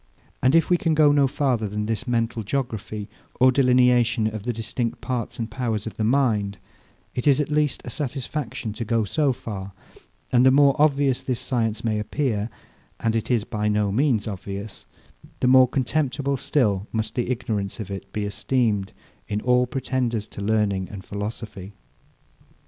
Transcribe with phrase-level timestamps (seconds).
[0.41, 3.07] And if we can go no farther than this mental geography,
[3.39, 6.57] or delineation of the distinct parts and powers of the mind,
[7.13, 9.73] it is at least a satisfaction to go so far;
[10.31, 12.49] and the more obvious this science may appear
[12.99, 14.87] (and it is by no means obvious)
[15.39, 18.93] the more contemptible still must the ignorance of it be esteemed,
[19.27, 21.73] in all pretenders to learning and philosophy.